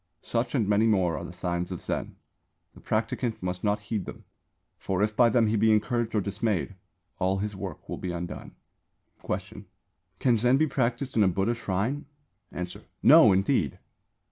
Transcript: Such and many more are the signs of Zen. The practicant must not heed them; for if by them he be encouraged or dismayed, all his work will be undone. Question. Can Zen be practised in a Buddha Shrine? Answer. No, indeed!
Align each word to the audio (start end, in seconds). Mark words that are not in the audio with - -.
Such 0.23 0.55
and 0.55 0.67
many 0.67 0.87
more 0.87 1.15
are 1.15 1.23
the 1.23 1.31
signs 1.31 1.71
of 1.71 1.79
Zen. 1.79 2.15
The 2.73 2.81
practicant 2.81 3.43
must 3.43 3.63
not 3.63 3.81
heed 3.81 4.05
them; 4.05 4.23
for 4.79 5.03
if 5.03 5.15
by 5.15 5.29
them 5.29 5.45
he 5.45 5.55
be 5.55 5.71
encouraged 5.71 6.15
or 6.15 6.21
dismayed, 6.21 6.73
all 7.19 7.37
his 7.37 7.55
work 7.55 7.87
will 7.87 7.97
be 7.99 8.11
undone. 8.11 8.55
Question. 9.21 9.67
Can 10.17 10.37
Zen 10.37 10.57
be 10.57 10.65
practised 10.65 11.15
in 11.15 11.21
a 11.21 11.27
Buddha 11.27 11.53
Shrine? 11.53 12.07
Answer. 12.51 12.81
No, 13.03 13.31
indeed! 13.31 13.77